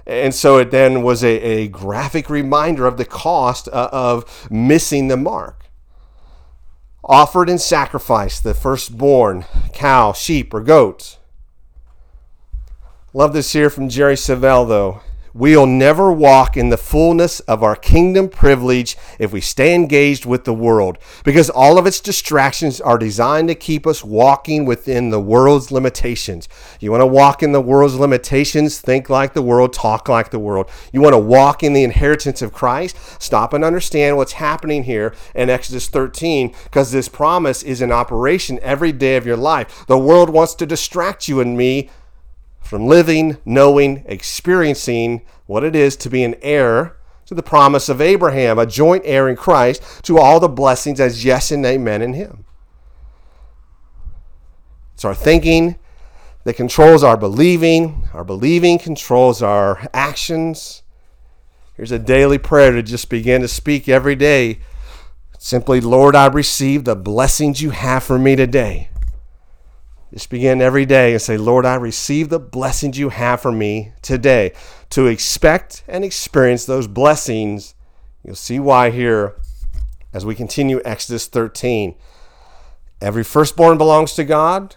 And 0.06 0.34
so 0.34 0.58
it 0.58 0.70
then 0.70 1.02
was 1.02 1.22
a, 1.22 1.40
a 1.40 1.68
graphic 1.68 2.28
reminder 2.28 2.86
of 2.86 2.96
the 2.96 3.04
cost 3.04 3.68
uh, 3.68 3.88
of 3.92 4.50
missing 4.50 5.08
the 5.08 5.16
mark. 5.16 5.66
Offered 7.04 7.48
in 7.48 7.58
sacrifice, 7.58 8.38
the 8.38 8.54
firstborn 8.54 9.44
cow, 9.72 10.12
sheep, 10.12 10.54
or 10.54 10.60
goat. 10.60 11.18
Love 13.12 13.32
this 13.32 13.52
here 13.52 13.68
from 13.68 13.88
Jerry 13.88 14.14
Savelle, 14.14 14.66
though. 14.66 15.00
We'll 15.34 15.66
never 15.66 16.12
walk 16.12 16.58
in 16.58 16.68
the 16.68 16.76
fullness 16.76 17.40
of 17.40 17.62
our 17.62 17.74
kingdom 17.74 18.28
privilege 18.28 18.98
if 19.18 19.32
we 19.32 19.40
stay 19.40 19.74
engaged 19.74 20.26
with 20.26 20.44
the 20.44 20.52
world, 20.52 20.98
because 21.24 21.48
all 21.48 21.78
of 21.78 21.86
its 21.86 22.00
distractions 22.00 22.82
are 22.82 22.98
designed 22.98 23.48
to 23.48 23.54
keep 23.54 23.86
us 23.86 24.04
walking 24.04 24.66
within 24.66 25.08
the 25.08 25.20
world's 25.20 25.72
limitations. 25.72 26.50
You 26.80 26.90
want 26.90 27.00
to 27.00 27.06
walk 27.06 27.42
in 27.42 27.52
the 27.52 27.62
world's 27.62 27.94
limitations, 27.94 28.78
think 28.78 29.08
like 29.08 29.32
the 29.32 29.40
world, 29.40 29.72
talk 29.72 30.06
like 30.06 30.30
the 30.30 30.38
world. 30.38 30.68
You 30.92 31.00
want 31.00 31.14
to 31.14 31.18
walk 31.18 31.62
in 31.62 31.72
the 31.72 31.84
inheritance 31.84 32.42
of 32.42 32.52
Christ, 32.52 32.96
stop 33.22 33.54
and 33.54 33.64
understand 33.64 34.18
what's 34.18 34.32
happening 34.32 34.84
here 34.84 35.14
in 35.34 35.48
Exodus 35.48 35.88
13, 35.88 36.54
because 36.64 36.92
this 36.92 37.08
promise 37.08 37.62
is 37.62 37.80
in 37.80 37.90
operation 37.90 38.58
every 38.60 38.92
day 38.92 39.16
of 39.16 39.24
your 39.24 39.38
life. 39.38 39.86
The 39.86 39.96
world 39.96 40.28
wants 40.28 40.54
to 40.56 40.66
distract 40.66 41.26
you 41.26 41.40
and 41.40 41.56
me 41.56 41.88
from 42.62 42.86
living, 42.86 43.36
knowing, 43.44 44.04
experiencing 44.06 45.22
what 45.46 45.64
it 45.64 45.76
is 45.76 45.96
to 45.96 46.10
be 46.10 46.24
an 46.24 46.36
heir 46.42 46.96
to 47.26 47.34
the 47.34 47.42
promise 47.42 47.88
of 47.88 48.00
Abraham, 48.00 48.58
a 48.58 48.66
joint 48.66 49.02
heir 49.06 49.28
in 49.28 49.36
Christ, 49.36 49.82
to 50.04 50.18
all 50.18 50.40
the 50.40 50.48
blessings 50.48 51.00
as 51.00 51.24
yes 51.24 51.50
and 51.50 51.64
amen 51.64 52.02
in 52.02 52.14
Him. 52.14 52.44
It's 54.94 55.04
our 55.04 55.14
thinking 55.14 55.76
that 56.44 56.54
controls 56.54 57.02
our 57.02 57.16
believing, 57.16 58.08
our 58.12 58.24
believing 58.24 58.78
controls 58.78 59.42
our 59.42 59.88
actions. 59.94 60.82
Here's 61.74 61.92
a 61.92 61.98
daily 61.98 62.38
prayer 62.38 62.72
to 62.72 62.82
just 62.82 63.08
begin 63.08 63.40
to 63.42 63.48
speak 63.48 63.88
every 63.88 64.16
day. 64.16 64.60
Simply, 65.38 65.80
Lord, 65.80 66.14
I 66.14 66.26
receive 66.26 66.84
the 66.84 66.94
blessings 66.94 67.62
you 67.62 67.70
have 67.70 68.04
for 68.04 68.18
me 68.18 68.36
today. 68.36 68.90
Just 70.12 70.28
begin 70.28 70.60
every 70.60 70.84
day 70.84 71.12
and 71.12 71.22
say, 71.22 71.38
Lord, 71.38 71.64
I 71.64 71.76
receive 71.76 72.28
the 72.28 72.38
blessings 72.38 72.98
you 72.98 73.08
have 73.08 73.40
for 73.40 73.50
me 73.50 73.92
today. 74.02 74.52
To 74.90 75.06
expect 75.06 75.84
and 75.88 76.04
experience 76.04 76.66
those 76.66 76.86
blessings, 76.86 77.74
you'll 78.22 78.34
see 78.34 78.60
why 78.60 78.90
here 78.90 79.36
as 80.12 80.26
we 80.26 80.34
continue 80.34 80.82
Exodus 80.84 81.26
13. 81.28 81.94
Every 83.00 83.24
firstborn 83.24 83.78
belongs 83.78 84.12
to 84.14 84.24
God, 84.24 84.76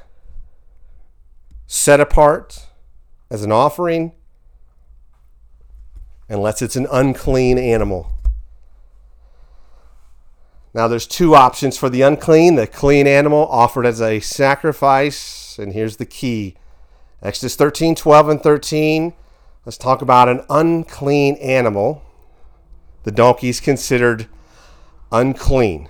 set 1.68 2.00
apart 2.00 2.68
as 3.30 3.44
an 3.44 3.52
offering, 3.52 4.14
unless 6.30 6.62
it's 6.62 6.78
an 6.78 6.88
unclean 6.90 7.58
animal. 7.58 8.15
Now, 10.76 10.90
there's 10.90 11.08
two 11.08 11.36
options 11.36 11.78
for 11.78 11.90
the 11.90 12.02
unclean 12.02 12.56
the 12.56 12.68
clean 12.68 13.08
animal 13.08 13.48
offered 13.48 13.86
as 13.86 14.02
a 14.02 14.20
sacrifice. 14.20 15.58
And 15.58 15.72
here's 15.72 15.96
the 15.96 16.06
key 16.06 16.58
Exodus 17.22 17.56
13, 17.56 17.96
12, 17.96 18.28
and 18.28 18.44
13. 18.44 19.14
Let's 19.66 19.78
talk 19.78 20.02
about 20.02 20.28
an 20.28 20.44
unclean 20.50 21.36
animal. 21.36 22.04
The 23.04 23.14
donkey 23.14 23.48
is 23.48 23.62
considered 23.62 24.28
unclean. 25.14 25.88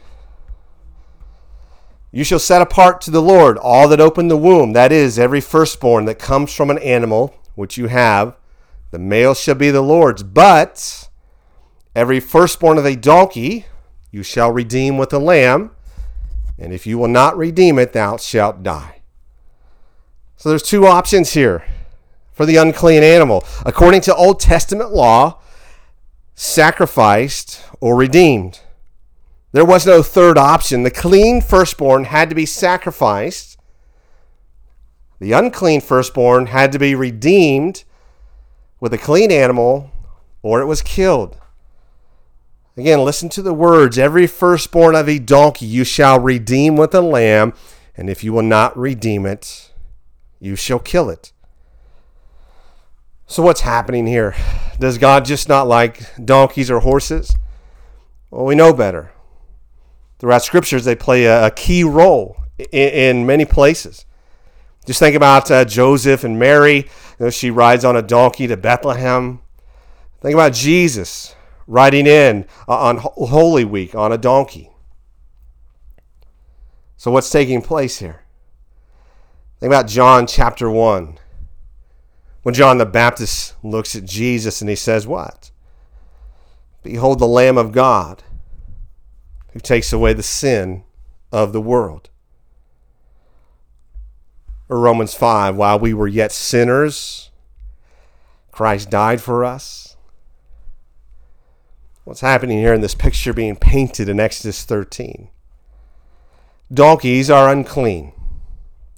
You 2.11 2.23
shall 2.23 2.37
set 2.37 2.61
apart 2.61 3.01
to 3.01 3.11
the 3.11 3.23
Lord 3.23 3.57
all 3.57 3.87
that 3.87 3.99
open 3.99 4.27
the 4.27 4.37
womb, 4.37 4.73
that 4.73 4.91
is, 4.91 5.17
every 5.17 5.41
firstborn 5.41 6.05
that 6.05 6.19
comes 6.19 6.53
from 6.53 6.69
an 6.69 6.77
animal 6.77 7.35
which 7.55 7.75
you 7.75 7.87
have. 7.87 8.37
The 8.91 8.99
male 8.99 9.33
shall 9.33 9.55
be 9.55 9.71
the 9.71 9.81
Lord's. 9.81 10.21
But 10.21 11.09
every 11.95 12.19
firstborn 12.19 12.77
of 12.77 12.85
a 12.85 12.95
donkey, 12.95 13.65
you 14.15 14.23
shall 14.23 14.49
redeem 14.49 14.97
with 14.97 15.11
a 15.11 15.19
lamb, 15.19 15.71
and 16.57 16.71
if 16.71 16.87
you 16.87 16.97
will 16.97 17.09
not 17.09 17.37
redeem 17.37 17.77
it, 17.77 17.91
thou 17.91 18.15
shalt 18.15 18.63
die. 18.63 19.01
So 20.37 20.47
there's 20.47 20.63
two 20.63 20.87
options 20.87 21.33
here 21.33 21.65
for 22.31 22.45
the 22.45 22.55
unclean 22.55 23.03
animal. 23.03 23.43
According 23.65 23.99
to 24.03 24.15
Old 24.15 24.39
Testament 24.39 24.93
law, 24.93 25.41
sacrificed 26.33 27.61
or 27.81 27.97
redeemed. 27.97 28.61
There 29.51 29.65
was 29.65 29.85
no 29.85 30.01
third 30.01 30.37
option. 30.37 30.83
The 30.83 30.91
clean 30.91 31.41
firstborn 31.41 32.05
had 32.05 32.29
to 32.29 32.35
be 32.35 32.45
sacrificed. 32.45 33.59
The 35.19 35.33
unclean 35.33 35.81
firstborn 35.81 36.45
had 36.45 36.71
to 36.71 36.79
be 36.79 36.95
redeemed 36.95 37.83
with 38.79 38.93
a 38.93 38.97
clean 38.97 39.29
animal 39.29 39.91
or 40.41 40.61
it 40.61 40.67
was 40.67 40.81
killed. 40.81 41.37
Again, 42.77 43.05
listen 43.05 43.29
to 43.29 43.41
the 43.41 43.53
words 43.53 43.97
every 43.97 44.27
firstborn 44.27 44.95
of 44.95 45.07
a 45.07 45.17
donkey 45.17 45.65
you 45.65 45.85
shall 45.85 46.19
redeem 46.19 46.75
with 46.75 46.93
a 46.93 46.99
lamb, 46.99 47.53
and 47.95 48.09
if 48.09 48.21
you 48.21 48.33
will 48.33 48.43
not 48.43 48.77
redeem 48.77 49.25
it, 49.25 49.71
you 50.41 50.57
shall 50.57 50.79
kill 50.79 51.09
it. 51.09 51.31
So, 53.27 53.41
what's 53.41 53.61
happening 53.61 54.05
here? 54.07 54.35
Does 54.77 54.97
God 54.97 55.23
just 55.23 55.47
not 55.47 55.67
like 55.67 56.01
donkeys 56.23 56.69
or 56.69 56.81
horses? 56.81 57.35
Well, 58.29 58.45
we 58.45 58.55
know 58.55 58.73
better. 58.73 59.13
Throughout 60.19 60.43
scriptures, 60.43 60.83
they 60.83 60.95
play 60.95 61.25
a, 61.25 61.51
key 61.51 61.85
role 61.85 62.37
in, 62.71 63.25
many 63.25 63.45
places. 63.45 64.05
Just 64.85 64.99
think 64.99 65.15
about 65.15 65.49
uh, 65.49 65.63
Joseph 65.63 66.25
and 66.25 66.37
Mary. 66.37 66.75
You 67.19 67.25
know, 67.25 67.29
she 67.29 67.51
rides 67.51 67.85
on 67.85 67.95
a 67.95 68.01
donkey 68.01 68.47
to 68.47 68.57
Bethlehem. 68.57 69.39
Think 70.21 70.33
about 70.33 70.53
Jesus 70.53 71.35
riding 71.67 72.07
in 72.07 72.45
uh, 72.67 72.77
on 72.77 72.97
Holy 72.97 73.65
Week 73.65 73.95
on 73.95 74.11
a 74.11 74.17
donkey. 74.17 74.71
So, 76.97 77.11
what's 77.11 77.29
taking 77.29 77.61
place 77.61 77.99
here? 77.99 78.23
Think 79.59 79.71
about 79.71 79.87
John 79.87 80.27
chapter 80.27 80.69
1. 80.69 81.19
When 82.43 82.53
John 82.53 82.77
the 82.77 82.85
Baptist 82.85 83.55
looks 83.63 83.95
at 83.95 84.05
Jesus 84.05 84.61
and 84.61 84.69
he 84.69 84.75
says, 84.75 85.07
What? 85.07 85.51
Behold 86.83 87.19
the 87.19 87.27
Lamb 87.27 87.57
of 87.57 87.71
God 87.71 88.23
who 89.53 89.59
takes 89.59 89.91
away 89.91 90.13
the 90.13 90.21
sin 90.21 90.83
of 91.31 91.53
the 91.53 91.61
world. 91.61 92.09
Or 94.67 94.79
Romans 94.79 95.13
5, 95.13 95.55
while 95.55 95.79
we 95.79 95.93
were 95.93 96.07
yet 96.07 96.31
sinners, 96.31 97.31
Christ 98.51 98.89
died 98.89 99.21
for 99.21 99.45
us 99.45 99.94
what's 102.05 102.21
happening 102.21 102.59
here 102.59 102.73
in 102.73 102.81
this 102.81 102.93
picture 102.93 103.33
being 103.33 103.55
painted 103.55 104.07
in 104.07 104.19
Exodus 104.19 104.63
13. 104.63 105.27
Donkeys 106.71 107.31
are 107.31 107.51
unclean, 107.51 108.13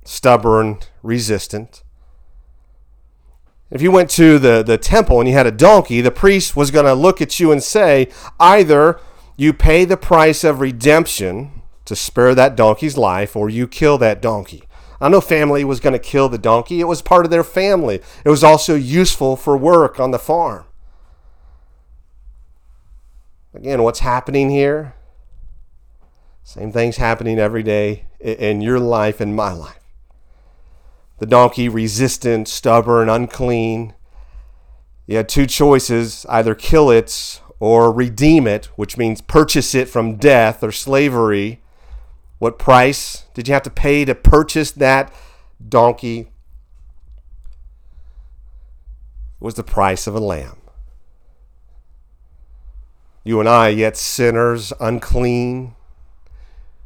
stubborn, 0.03 0.79
resistant. 1.01 1.83
If 3.71 3.81
you 3.81 3.91
went 3.91 4.09
to 4.11 4.37
the, 4.37 4.61
the 4.61 4.77
temple 4.77 5.19
and 5.19 5.27
you 5.27 5.33
had 5.33 5.47
a 5.47 5.51
donkey, 5.51 6.01
the 6.01 6.11
priest 6.11 6.57
was 6.57 6.69
going 6.69 6.85
to 6.85 6.93
look 6.93 7.21
at 7.21 7.39
you 7.39 7.51
and 7.51 7.63
say, 7.63 8.09
either 8.41 8.99
you 9.37 9.53
pay 9.53 9.85
the 9.85 9.97
price 9.97 10.43
of 10.43 10.59
redemption 10.59 11.61
to 11.85 11.95
spare 11.95 12.35
that 12.35 12.57
donkey's 12.57 12.97
life, 12.97 13.37
or 13.37 13.49
you 13.49 13.67
kill 13.67 13.97
that 13.97 14.21
donkey. 14.21 14.63
I 14.99 15.07
know 15.07 15.21
family 15.21 15.63
was 15.63 15.79
going 15.79 15.93
to 15.93 15.99
kill 15.99 16.27
the 16.27 16.37
donkey. 16.37 16.81
It 16.81 16.87
was 16.87 17.01
part 17.01 17.23
of 17.23 17.31
their 17.31 17.45
family. 17.45 18.01
It 18.25 18.29
was 18.29 18.43
also 18.43 18.75
useful 18.75 19.37
for 19.37 19.55
work 19.55 19.97
on 19.97 20.11
the 20.11 20.19
farm. 20.19 20.66
Again, 23.57 23.81
what's 23.81 24.01
happening 24.01 24.51
here? 24.51 24.93
Same 26.43 26.71
thing's 26.71 26.97
happening 26.97 27.39
every 27.39 27.63
day 27.63 28.05
in 28.19 28.61
your 28.61 28.79
life 28.79 29.19
and 29.19 29.35
my 29.35 29.51
life. 29.51 29.81
The 31.17 31.25
donkey, 31.25 31.67
resistant, 31.67 32.47
stubborn, 32.47 33.09
unclean. 33.09 33.95
You 35.07 35.17
had 35.17 35.27
two 35.27 35.47
choices 35.47 36.23
either 36.29 36.53
kill 36.53 36.91
it 36.91 37.41
or 37.59 37.91
redeem 37.91 38.45
it, 38.45 38.65
which 38.75 38.95
means 38.95 39.21
purchase 39.21 39.73
it 39.73 39.89
from 39.89 40.17
death 40.17 40.63
or 40.63 40.71
slavery. 40.71 41.59
What 42.37 42.59
price 42.59 43.25
did 43.33 43.47
you 43.47 43.55
have 43.55 43.63
to 43.63 43.71
pay 43.71 44.05
to 44.05 44.13
purchase 44.13 44.69
that 44.69 45.11
donkey? 45.67 46.19
It 46.19 46.27
was 49.39 49.55
the 49.55 49.63
price 49.63 50.05
of 50.05 50.13
a 50.13 50.19
lamb. 50.19 50.57
You 53.27 53.41
and 53.41 53.49
I, 53.49 53.67
yet 53.67 53.97
sinners, 53.97 54.71
unclean, 54.79 55.75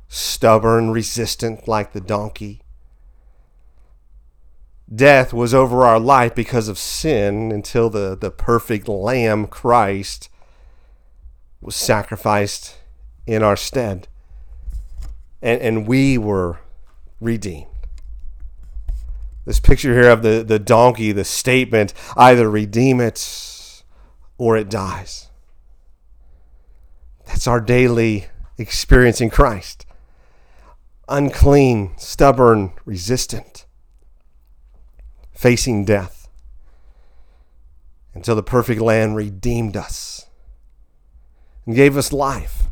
stubborn, 0.07 0.89
resistant 0.89 1.67
like 1.67 1.93
the 1.93 2.01
donkey. 2.01 2.63
Death 4.91 5.33
was 5.33 5.53
over 5.53 5.85
our 5.85 5.99
life 5.99 6.33
because 6.33 6.67
of 6.67 6.79
sin 6.79 7.51
until 7.51 7.91
the, 7.91 8.17
the 8.19 8.31
perfect 8.31 8.87
Lamb, 8.87 9.45
Christ, 9.45 10.29
was 11.61 11.75
sacrificed 11.75 12.75
in 13.27 13.43
our 13.43 13.55
stead. 13.55 14.07
And, 15.43 15.61
and 15.61 15.87
we 15.87 16.17
were 16.17 16.57
redeemed. 17.19 17.67
This 19.45 19.59
picture 19.59 19.93
here 19.93 20.09
of 20.09 20.23
the, 20.23 20.43
the 20.43 20.57
donkey, 20.57 21.11
the 21.11 21.23
statement 21.23 21.93
either 22.17 22.49
redeem 22.49 22.99
it 22.99 23.83
or 24.39 24.57
it 24.57 24.71
dies. 24.71 25.27
That's 27.31 27.47
our 27.47 27.61
daily 27.61 28.27
experience 28.57 29.21
in 29.21 29.29
Christ. 29.29 29.85
Unclean, 31.07 31.93
stubborn, 31.97 32.73
resistant, 32.85 33.65
facing 35.31 35.85
death 35.85 36.27
until 38.13 38.35
the 38.35 38.43
perfect 38.43 38.81
Lamb 38.81 39.13
redeemed 39.13 39.77
us 39.77 40.27
and 41.65 41.73
gave 41.73 41.95
us 41.95 42.11
life. 42.11 42.63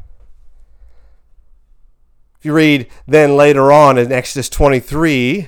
If 2.38 2.46
you 2.46 2.54
read 2.54 2.90
then 3.08 3.38
later 3.38 3.72
on 3.72 3.98
in 3.98 4.12
Exodus 4.12 4.50
23, 4.50 5.48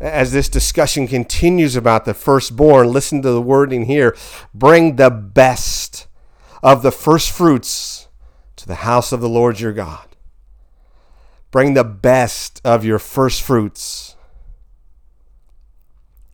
as 0.00 0.30
this 0.30 0.48
discussion 0.48 1.08
continues 1.08 1.74
about 1.74 2.04
the 2.04 2.14
firstborn, 2.14 2.92
listen 2.92 3.22
to 3.22 3.32
the 3.32 3.42
wording 3.42 3.86
here 3.86 4.16
bring 4.54 4.96
the 4.96 5.10
best 5.10 6.06
of 6.62 6.82
the 6.82 6.92
first 6.92 7.32
fruits 7.32 8.06
to 8.60 8.68
the 8.68 8.76
house 8.76 9.10
of 9.12 9.20
the 9.20 9.28
Lord 9.28 9.58
your 9.58 9.72
God. 9.72 10.06
Bring 11.50 11.74
the 11.74 11.84
best 11.84 12.60
of 12.64 12.84
your 12.84 12.98
first 12.98 13.42
fruits. 13.42 14.16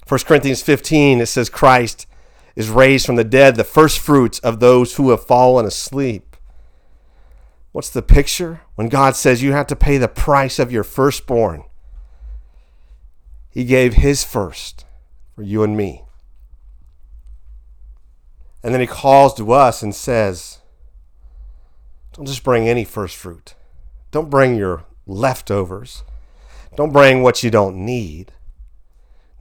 1 0.09 0.21
Corinthians 0.21 0.63
15, 0.63 1.21
it 1.21 1.27
says, 1.27 1.49
Christ 1.49 2.07
is 2.55 2.69
raised 2.69 3.07
from 3.07 3.17
the 3.17 3.25
dead, 3.25 3.57
the 3.57 3.65
first 3.65 3.99
fruits 3.99 4.39
of 4.41 4.61
those 4.61 4.97
who 4.97 5.11
have 5.11 5.25
fallen 5.25 5.67
asleep. 5.67 6.37
What's 7.73 7.91
the 7.91 8.03
picture? 8.03 8.63
When 8.75 8.89
God 8.89 9.17
says 9.17 9.43
you 9.43 9.53
have 9.53 9.67
to 9.69 9.77
pay 9.77 9.99
the 9.99 10.09
price 10.09 10.59
of 10.59 10.73
your 10.73 10.85
firstborn, 10.85 11.65
He 13.51 13.65
gave 13.65 13.95
His 13.95 14.25
first 14.25 14.85
for 15.35 15.43
you 15.43 15.63
and 15.63 15.77
me. 15.77 16.05
And 18.63 18.73
then 18.73 18.81
He 18.81 18.87
calls 18.87 19.35
to 19.35 19.53
us 19.53 19.83
and 19.83 19.95
says, 19.95 20.61
don't 22.17 22.27
just 22.27 22.45
bring 22.45 22.67
any 22.67 22.85
first 22.85 23.15
fruit. 23.15 23.55
Don't 24.11 24.31
bring 24.31 24.57
your 24.57 24.85
leftovers. 25.07 26.03
Don't 26.75 26.93
bring 26.93 27.23
what 27.23 27.43
you 27.43 27.51
don't 27.51 27.77
need. 27.77 28.33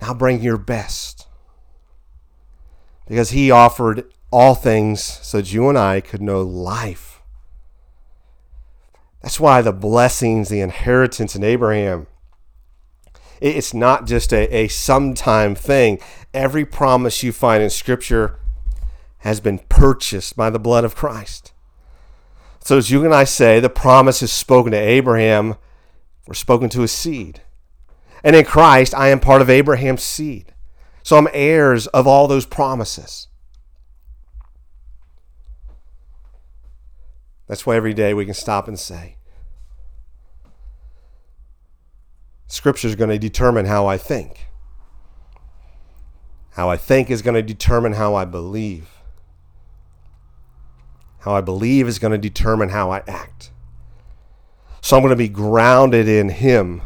Now 0.02 0.14
bring 0.14 0.42
your 0.42 0.58
best. 0.58 1.28
Because 3.08 3.30
he 3.30 3.50
offered 3.50 4.12
all 4.30 4.56
things 4.56 5.02
so 5.02 5.38
that 5.38 5.54
you 5.54 5.70
and 5.70 5.78
I 5.78 6.02
could 6.02 6.22
know 6.22 6.42
life. 6.42 7.22
That's 9.22 9.40
why 9.40 9.62
the 9.62 9.72
blessings, 9.72 10.50
the 10.50 10.60
inheritance 10.60 11.36
in 11.36 11.44
Abraham, 11.44 12.08
it's 13.40 13.74
not 13.74 14.06
just 14.06 14.34
a, 14.34 14.54
a 14.54 14.68
sometime 14.68 15.56
thing. 15.56 16.00
Every 16.34 16.66
promise 16.66 17.24
you 17.24 17.32
find 17.32 17.64
in 17.64 17.70
Scripture 17.70 18.38
has 19.20 19.40
been 19.40 19.60
purchased 19.70 20.36
by 20.36 20.50
the 20.50 20.60
blood 20.60 20.84
of 20.84 20.96
Christ. 20.96 21.54
So, 22.66 22.80
as 22.80 22.90
you 22.90 23.06
and 23.06 23.14
I 23.14 23.26
say, 23.26 23.60
the 23.60 23.70
promise 23.70 24.24
is 24.24 24.32
spoken 24.32 24.72
to 24.72 24.78
Abraham, 24.78 25.56
we're 26.26 26.34
spoken 26.34 26.68
to 26.70 26.82
his 26.82 26.92
seed. 26.92 27.42
And 28.24 28.36
in 28.36 28.44
Christ, 28.44 28.96
I 28.96 29.10
am 29.10 29.20
part 29.20 29.44
of 29.44 29.52
Abraham's 29.52 30.02
seed. 30.02 30.52
So 31.04 31.16
I'm 31.16 31.28
heirs 31.32 31.86
of 31.86 32.08
all 32.08 32.28
those 32.28 32.48
promises. 32.48 33.28
That's 37.48 37.68
why 37.68 37.76
every 37.76 37.94
day 37.94 38.16
we 38.16 38.26
can 38.26 38.34
stop 38.34 38.68
and 38.68 38.80
say, 38.80 39.18
Scripture 42.48 42.88
is 42.88 42.96
going 42.96 43.12
to 43.12 43.20
determine 43.20 43.68
how 43.68 43.86
I 43.86 44.00
think. 44.00 44.48
How 46.54 46.72
I 46.72 46.78
think 46.78 47.12
is 47.12 47.22
going 47.22 47.36
to 47.36 47.44
determine 47.44 47.94
how 47.94 48.16
I 48.16 48.26
believe. 48.26 48.95
How 51.26 51.34
I 51.34 51.42
believe 51.42 51.88
is 51.88 51.98
going 51.98 52.12
to 52.12 52.20
determine 52.20 52.70
how 52.70 52.92
I 52.92 53.02
act. 53.08 53.50
So 54.80 54.96
I'm 54.96 55.02
going 55.02 55.10
to 55.10 55.16
be 55.16 55.28
grounded 55.28 56.08
in 56.08 56.30
Him. 56.30 56.84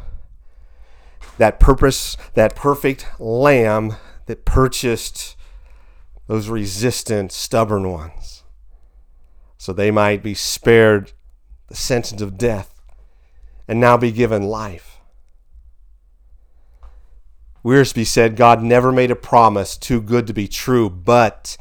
That 1.38 1.60
purpose, 1.60 2.15
that 2.36 2.56
perfect 2.56 3.06
lamb 3.19 3.97
that 4.28 4.45
purchased 4.45 5.36
those 6.28 6.47
resistant, 6.47 7.34
stubborn 7.34 7.91
ones, 7.91 8.43
so 9.58 9.73
they 9.73 9.91
might 9.91 10.23
be 10.23 10.34
spared 10.34 11.12
the 11.67 11.75
sentence 11.75 12.21
of 12.21 12.38
death 12.38 12.82
and 13.67 13.78
now 13.78 13.97
be 13.97 14.12
given 14.12 14.43
life. 14.43 14.99
Wiersbe 17.65 18.06
said 18.06 18.38
God 18.38 18.63
never 18.63 18.93
made 18.93 19.12
a 19.12 19.17
promise 19.17 19.75
too 19.75 19.99
good 19.99 20.28
to 20.28 20.34
be 20.34 20.47
true, 20.47 20.89
but 20.89 21.58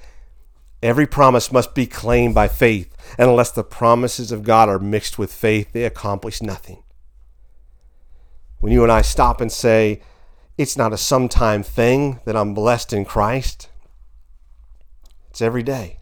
Every 0.82 1.06
promise 1.06 1.50
must 1.50 1.74
be 1.74 1.86
claimed 1.86 2.34
by 2.34 2.46
faith, 2.48 2.96
and 3.18 3.28
unless 3.28 3.50
the 3.50 3.64
promises 3.64 4.30
of 4.30 4.44
God 4.44 4.68
are 4.68 4.78
mixed 4.78 5.18
with 5.18 5.32
faith, 5.32 5.72
they 5.72 5.84
accomplish 5.84 6.40
nothing. 6.40 6.82
When 8.60 8.72
you 8.72 8.82
and 8.82 8.92
I 8.92 9.02
stop 9.02 9.40
and 9.40 9.50
say, 9.50 10.00
it's 10.56 10.76
not 10.76 10.92
a 10.92 10.98
sometime 10.98 11.62
thing 11.62 12.20
that 12.24 12.36
I'm 12.36 12.54
blessed 12.54 12.92
in 12.92 13.04
Christ, 13.04 13.68
it's 15.30 15.42
every 15.42 15.62
day. 15.62 16.00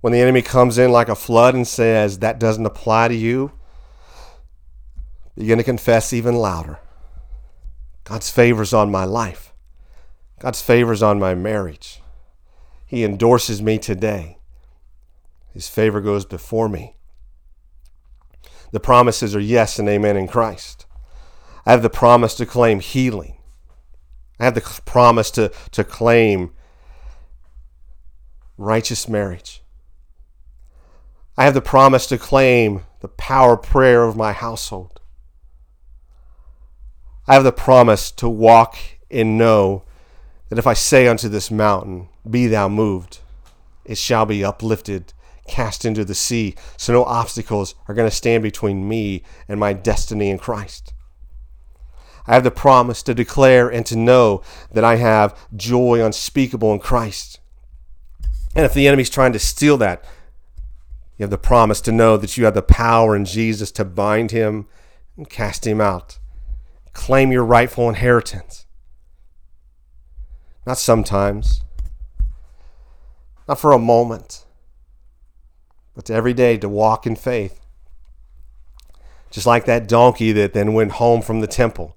When 0.00 0.12
the 0.12 0.20
enemy 0.20 0.42
comes 0.42 0.76
in 0.76 0.92
like 0.92 1.08
a 1.08 1.14
flood 1.14 1.54
and 1.54 1.66
says, 1.66 2.18
that 2.18 2.38
doesn't 2.38 2.66
apply 2.66 3.08
to 3.08 3.14
you, 3.14 3.52
begin 5.36 5.58
to 5.58 5.64
confess 5.64 6.12
even 6.12 6.36
louder. 6.36 6.78
God's 8.04 8.30
favors 8.30 8.72
on 8.72 8.90
my 8.90 9.04
life. 9.04 9.52
God's 10.40 10.60
favors 10.60 11.02
on 11.02 11.18
my 11.18 11.34
marriage. 11.34 12.02
He 12.86 13.04
endorses 13.04 13.62
me 13.62 13.78
today. 13.78 14.38
His 15.52 15.68
favor 15.68 16.00
goes 16.00 16.24
before 16.24 16.68
me. 16.68 16.96
The 18.72 18.80
promises 18.80 19.36
are 19.36 19.40
yes 19.40 19.78
and 19.78 19.88
amen 19.88 20.16
in 20.16 20.26
Christ. 20.26 20.86
I 21.64 21.70
have 21.70 21.82
the 21.82 21.90
promise 21.90 22.34
to 22.34 22.46
claim 22.46 22.80
healing. 22.80 23.36
I 24.38 24.44
have 24.44 24.54
the 24.54 24.80
promise 24.84 25.30
to, 25.32 25.52
to 25.70 25.84
claim 25.84 26.50
righteous 28.58 29.08
marriage. 29.08 29.62
I 31.36 31.44
have 31.44 31.54
the 31.54 31.62
promise 31.62 32.06
to 32.08 32.18
claim 32.18 32.82
the 33.00 33.08
power 33.08 33.56
prayer 33.56 34.04
of 34.04 34.16
my 34.16 34.32
household. 34.32 35.00
I 37.26 37.34
have 37.34 37.44
the 37.44 37.52
promise 37.52 38.10
to 38.12 38.28
walk 38.28 38.76
and 39.10 39.38
know 39.38 39.83
that 40.54 40.60
if 40.60 40.68
I 40.68 40.74
say 40.74 41.08
unto 41.08 41.28
this 41.28 41.50
mountain, 41.50 42.08
Be 42.30 42.46
thou 42.46 42.68
moved, 42.68 43.18
it 43.84 43.98
shall 43.98 44.24
be 44.24 44.44
uplifted, 44.44 45.12
cast 45.48 45.84
into 45.84 46.04
the 46.04 46.14
sea. 46.14 46.54
So 46.76 46.92
no 46.92 47.02
obstacles 47.02 47.74
are 47.88 47.94
going 47.94 48.08
to 48.08 48.14
stand 48.14 48.44
between 48.44 48.88
me 48.88 49.24
and 49.48 49.58
my 49.58 49.72
destiny 49.72 50.30
in 50.30 50.38
Christ. 50.38 50.94
I 52.28 52.34
have 52.34 52.44
the 52.44 52.52
promise 52.52 53.02
to 53.02 53.14
declare 53.14 53.68
and 53.68 53.84
to 53.86 53.96
know 53.96 54.42
that 54.70 54.84
I 54.84 54.94
have 54.94 55.36
joy 55.56 56.00
unspeakable 56.00 56.72
in 56.72 56.78
Christ. 56.78 57.40
And 58.54 58.64
if 58.64 58.74
the 58.74 58.86
enemy's 58.86 59.10
trying 59.10 59.32
to 59.32 59.40
steal 59.40 59.76
that, 59.78 60.04
you 61.18 61.24
have 61.24 61.30
the 61.30 61.36
promise 61.36 61.80
to 61.80 61.90
know 61.90 62.16
that 62.16 62.36
you 62.36 62.44
have 62.44 62.54
the 62.54 62.62
power 62.62 63.16
in 63.16 63.24
Jesus 63.24 63.72
to 63.72 63.84
bind 63.84 64.30
him 64.30 64.68
and 65.16 65.28
cast 65.28 65.66
him 65.66 65.80
out. 65.80 66.20
Claim 66.92 67.32
your 67.32 67.44
rightful 67.44 67.88
inheritance. 67.88 68.63
Not 70.66 70.78
sometimes, 70.78 71.62
not 73.46 73.58
for 73.58 73.72
a 73.72 73.78
moment, 73.78 74.46
but 75.94 76.10
every 76.10 76.32
day 76.32 76.56
to 76.58 76.68
walk 76.68 77.06
in 77.06 77.16
faith. 77.16 77.60
Just 79.30 79.46
like 79.46 79.64
that 79.66 79.88
donkey 79.88 80.32
that 80.32 80.52
then 80.52 80.72
went 80.72 80.92
home 80.92 81.20
from 81.20 81.40
the 81.40 81.46
temple, 81.46 81.96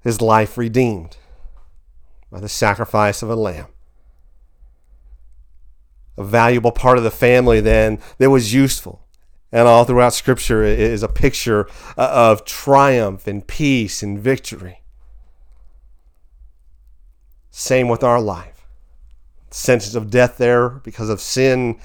his 0.00 0.20
life 0.20 0.58
redeemed 0.58 1.16
by 2.30 2.40
the 2.40 2.48
sacrifice 2.48 3.22
of 3.22 3.30
a 3.30 3.36
lamb. 3.36 3.68
A 6.16 6.24
valuable 6.24 6.72
part 6.72 6.98
of 6.98 7.04
the 7.04 7.10
family 7.10 7.60
then 7.60 8.00
that 8.18 8.30
was 8.30 8.52
useful. 8.52 9.04
And 9.50 9.66
all 9.66 9.84
throughout 9.84 10.12
Scripture 10.12 10.62
is 10.62 11.02
a 11.02 11.08
picture 11.08 11.68
uh, 11.96 12.10
of 12.12 12.44
triumph 12.44 13.26
and 13.26 13.46
peace 13.46 14.02
and 14.02 14.18
victory. 14.18 14.82
Same 17.58 17.88
with 17.88 18.04
our 18.04 18.20
life. 18.20 18.68
sentence 19.50 19.96
of 19.96 20.10
death 20.10 20.36
there 20.38 20.68
because 20.68 21.08
of 21.08 21.20
sin, 21.20 21.80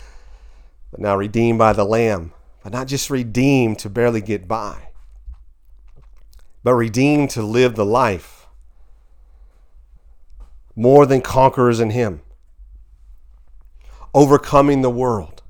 but 0.92 1.00
now 1.00 1.18
redeemed 1.18 1.58
by 1.58 1.74
the 1.74 1.84
Lamb. 1.84 2.32
But 2.62 2.74
not 2.74 2.86
just 2.86 3.10
redeemed 3.10 3.80
to 3.80 3.90
barely 3.90 4.22
get 4.22 4.48
by, 4.48 4.90
but 6.64 6.76
redeemed 6.76 7.32
to 7.32 7.42
live 7.42 7.74
the 7.74 7.88
life. 7.88 8.46
More 10.76 11.08
than 11.08 11.22
conquerors 11.22 11.80
in 11.80 11.90
Him, 11.90 12.22
overcoming 14.14 14.84
the 14.84 14.92
world. 14.92 15.42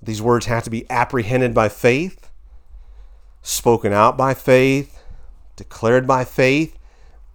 These 0.00 0.22
words 0.22 0.46
have 0.46 0.62
to 0.62 0.70
be 0.70 0.88
apprehended 0.88 1.54
by 1.54 1.68
faith, 1.68 2.30
spoken 3.42 3.92
out 3.92 4.16
by 4.16 4.32
faith, 4.32 5.02
declared 5.56 6.06
by 6.06 6.24
faith, 6.24 6.78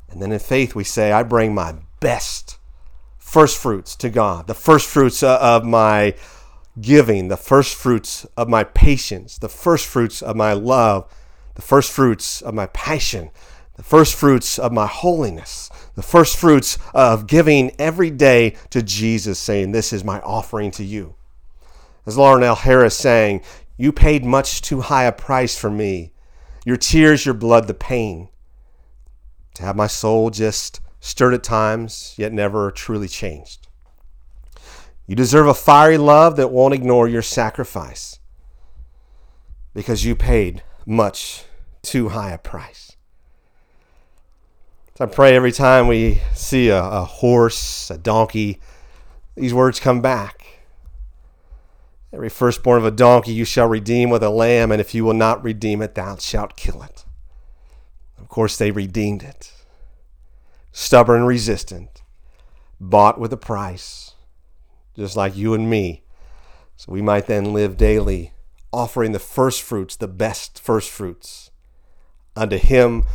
and 0.10 0.22
then 0.22 0.32
in 0.32 0.40
faith 0.40 0.76
we 0.76 0.84
say, 0.84 1.12
I 1.12 1.24
bring 1.24 1.54
my 1.54 1.76
best 2.00 2.58
first 3.18 3.58
fruits 3.58 3.96
to 3.98 4.10
God, 4.10 4.48
the 4.48 4.54
first 4.54 4.88
fruits 4.88 5.22
uh, 5.22 5.38
of 5.42 5.66
my 5.66 6.16
giving, 6.80 7.28
the 7.28 7.38
first 7.38 7.76
fruits 7.76 8.26
of 8.38 8.48
my 8.48 8.64
patience, 8.64 9.38
the 9.38 9.50
first 9.50 9.86
fruits 9.86 10.22
of 10.22 10.36
my 10.36 10.54
love, 10.54 11.12
the 11.56 11.62
first 11.62 11.92
fruits 11.92 12.42
of 12.42 12.54
my 12.54 12.68
passion, 12.68 13.32
the 13.76 13.84
first 13.84 14.16
fruits 14.16 14.58
of 14.58 14.72
my 14.72 14.88
holiness, 14.88 15.70
the 15.96 16.02
first 16.02 16.38
fruits 16.38 16.78
of 16.94 17.28
giving 17.28 17.72
every 17.80 18.10
day 18.10 18.56
to 18.70 18.82
Jesus, 18.82 19.40
saying, 19.40 19.72
This 19.72 19.92
is 19.92 20.04
my 20.04 20.20
offering 20.22 20.72
to 20.72 20.84
you. 20.84 21.16
As 22.06 22.18
Larnelle 22.18 22.58
Harris 22.58 22.98
sang, 22.98 23.42
You 23.76 23.92
paid 23.92 24.24
much 24.24 24.62
too 24.62 24.82
high 24.82 25.04
a 25.04 25.12
price 25.12 25.58
for 25.58 25.70
me. 25.70 26.14
Your 26.66 26.78
tears, 26.78 27.26
your 27.26 27.36
blood, 27.36 27.68
the 27.68 27.74
pain. 27.74 28.30
To 29.58 29.64
have 29.64 29.76
my 29.76 29.88
soul 29.88 30.30
just 30.30 30.82
stirred 31.00 31.34
at 31.34 31.42
times, 31.42 32.14
yet 32.16 32.32
never 32.32 32.70
truly 32.70 33.08
changed. 33.08 33.68
You 35.08 35.16
deserve 35.16 35.48
a 35.48 35.56
fiery 35.56 35.98
love 35.98 36.36
that 36.36 36.52
won't 36.52 36.76
ignore 36.76 37.08
your 37.08 37.24
sacrifice 37.24 38.20
because 39.74 40.06
you 40.06 40.16
paid 40.16 40.62
much 40.86 41.46
too 41.82 42.10
high 42.10 42.30
a 42.30 42.38
price. 42.38 42.98
So 44.96 45.06
I 45.06 45.08
pray 45.08 45.36
every 45.36 45.52
time 45.52 45.88
we 45.88 46.22
see 46.36 46.70
a, 46.70 46.84
a 46.84 47.04
horse, 47.04 47.90
a 47.90 47.98
donkey, 47.98 48.60
these 49.34 49.56
words 49.56 49.80
come 49.80 50.04
back. 50.04 50.60
Every 52.14 52.30
firstborn 52.30 52.78
of 52.78 52.86
a 52.86 52.92
donkey 52.92 53.34
you 53.34 53.44
shall 53.44 53.68
redeem 53.68 54.12
with 54.12 54.22
a 54.22 54.30
lamb, 54.30 54.72
and 54.72 54.80
if 54.80 54.94
you 54.94 55.04
will 55.04 55.16
not 55.16 55.44
redeem 55.44 55.82
it, 55.82 55.96
thou 55.96 56.16
shalt 56.18 56.56
kill 56.56 56.84
it. 56.84 57.06
Of 58.28 58.32
course, 58.32 58.58
they 58.58 58.72
redeemed 58.72 59.24
it 59.24 59.54
stubborn 60.74 61.24
resistant, 61.24 62.02
bought 62.78 63.18
with 63.18 63.32
a 63.32 63.38
price, 63.38 64.16
just 64.98 65.16
like 65.16 65.38
you 65.38 65.54
and 65.54 65.70
me. 65.70 66.04
So 66.76 66.92
we 66.92 67.02
might 67.02 67.28
then 67.28 67.54
live 67.54 67.78
daily 67.78 68.34
offering 68.74 69.14
the 69.14 69.18
first 69.18 69.62
fruits, 69.62 69.96
the 69.96 70.10
best 70.10 70.60
first 70.60 70.90
fruits, 70.90 71.52
unto 72.36 72.58
Him 72.58 73.06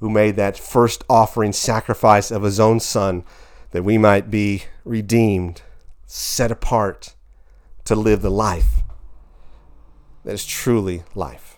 who 0.00 0.10
made 0.10 0.36
that 0.36 0.58
first 0.58 1.02
offering 1.08 1.54
sacrifice 1.54 2.30
of 2.30 2.42
His 2.42 2.60
own 2.60 2.78
Son, 2.78 3.24
that 3.70 3.84
we 3.84 3.96
might 3.96 4.30
be 4.30 4.64
redeemed, 4.84 5.62
set 6.06 6.50
apart 6.50 7.14
to 7.86 7.94
live 7.94 8.20
the 8.20 8.30
life 8.30 8.82
that 10.24 10.34
is 10.34 10.44
truly 10.44 11.04
life. 11.14 11.51